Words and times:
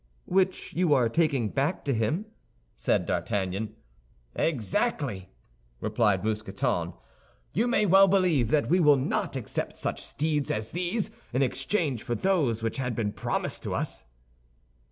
"Which 0.25 0.73
you 0.73 0.95
are 0.95 1.07
taking 1.09 1.49
back 1.49 1.85
to 1.85 1.93
him?" 1.93 2.25
said 2.75 3.05
D'Artagnan. 3.05 3.75
"Exactly!" 4.35 5.29
replied 5.79 6.23
Mousqueton. 6.23 6.93
"You 7.53 7.67
may 7.67 7.85
well 7.85 8.07
believe 8.07 8.49
that 8.49 8.67
we 8.67 8.79
will 8.79 8.97
not 8.97 9.35
accept 9.35 9.77
such 9.77 10.01
steeds 10.01 10.49
as 10.49 10.71
these 10.71 11.11
in 11.33 11.43
exchange 11.43 12.01
for 12.01 12.15
those 12.15 12.63
which 12.63 12.77
had 12.77 12.95
been 12.95 13.11
promised 13.13 13.61
to 13.61 13.75
us." 13.75 14.03